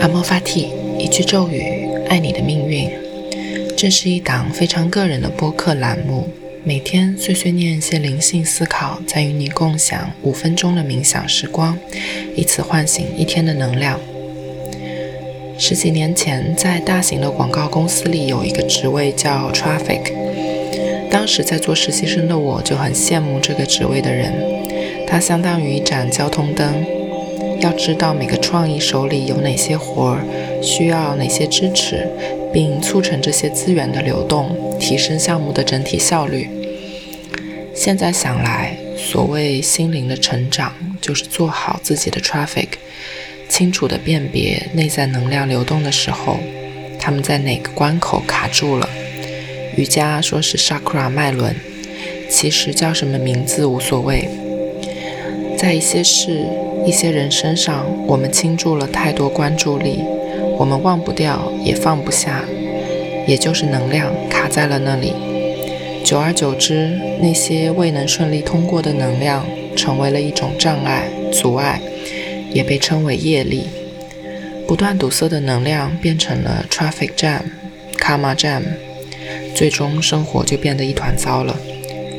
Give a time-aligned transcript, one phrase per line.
[0.00, 1.62] 阿莫法蒂，一句咒语，
[2.08, 2.90] 爱你的命运。
[3.76, 6.28] 这是一档非常个人的播客栏目，
[6.64, 11.78] 每天碎碎念一些灵性思考，再与你共享五分钟的冥想时光，
[12.34, 14.00] 以此唤醒一天的能量。
[15.58, 20.12] 十几年前，在大型的广告公司里有一个职位叫 Traffic，
[21.10, 24.32] 当时在做实习生的我就很羡慕这个职位的人，
[25.06, 26.99] 它相当于一盏交通灯。
[27.60, 30.24] 要知道每个创意手里有哪些活儿，
[30.62, 32.08] 需要哪些支持，
[32.52, 36.48] 并促成这些资源的流动，提升项目的整体效率。
[37.74, 40.72] 现在想来，所谓心灵的成长，
[41.02, 42.68] 就是做好自己的 traffic，
[43.48, 46.38] 清楚地辨别内在能量流动的时候，
[46.98, 48.88] 他们在哪个关口卡住了。
[49.76, 51.54] 瑜伽说是 chakra 脉轮，
[52.30, 54.28] 其实叫什么名字无所谓，
[55.60, 56.46] 在一些事。
[56.86, 60.02] 一些人身上，我们倾注了太多关注力，
[60.58, 62.42] 我们忘不掉，也放不下，
[63.26, 65.12] 也就是能量卡在了那里。
[66.02, 69.44] 久而久之，那些未能顺利通过的能量，
[69.76, 71.78] 成为了一种障碍、阻碍，
[72.50, 73.64] 也被称为业力。
[74.66, 77.42] 不断堵塞的能量变成了 traffic jam、
[77.98, 78.62] karma jam，
[79.54, 81.54] 最终生活就变得一团糟了。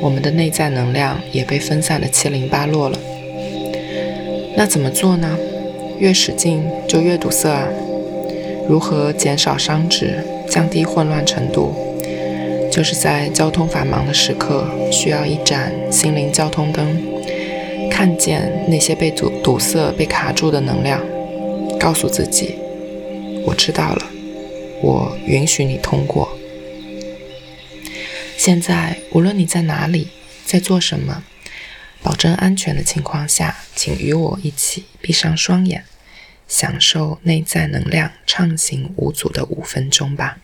[0.00, 2.98] 我们的内在能量也被分散的七零八落了。
[4.58, 5.38] 那怎么做呢？
[6.00, 7.68] 越使劲就越堵塞啊！
[8.68, 10.18] 如何减少伤值，
[10.50, 11.72] 降低混乱程度？
[12.68, 17.00] 就是在交通繁忙的时刻，需要一盏心灵交通灯，
[17.88, 21.00] 看见那些被堵堵塞、被卡住的能量，
[21.78, 22.56] 告诉自己：
[23.44, 24.06] 我知道了，
[24.82, 26.36] 我允许你通过。
[28.36, 30.08] 现在，无论你在哪里，
[30.44, 31.22] 在做什么。
[32.02, 35.84] 保证安全的情况下，请与我一起闭上双眼，
[36.46, 40.38] 享受内在能量畅行无阻的五分钟吧。